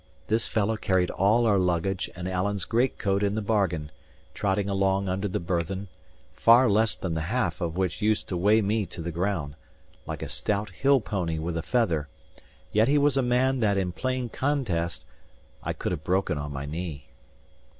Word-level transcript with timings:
This 0.25 0.47
fellow 0.47 0.77
carried 0.77 1.11
all 1.11 1.45
our 1.45 1.59
luggage 1.59 2.09
and 2.15 2.27
Alan's 2.27 2.65
great 2.65 2.97
coat 2.97 3.21
in 3.21 3.35
the 3.35 3.41
bargain, 3.43 3.91
trotting 4.33 4.67
along 4.67 5.07
under 5.07 5.27
the 5.27 5.39
burthen, 5.39 5.89
far 6.33 6.67
less 6.67 6.95
than 6.95 7.13
the 7.13 7.21
half 7.29 7.61
of 7.61 7.77
which 7.77 8.01
used 8.01 8.27
to 8.29 8.35
weigh 8.35 8.63
me 8.63 8.87
to 8.87 9.01
the 9.03 9.11
ground, 9.11 9.53
like 10.07 10.23
a 10.23 10.27
stout 10.27 10.71
hill 10.71 11.01
pony 11.01 11.37
with 11.37 11.55
a 11.55 11.61
feather; 11.61 12.07
yet 12.71 12.87
he 12.87 12.97
was 12.97 13.15
a 13.15 13.21
man 13.21 13.59
that, 13.59 13.77
in 13.77 13.91
plain 13.91 14.27
contest, 14.27 15.05
I 15.61 15.71
could 15.71 15.91
have 15.91 16.03
broken 16.03 16.35
on 16.35 16.51
my 16.51 16.65
knee. 16.65 17.05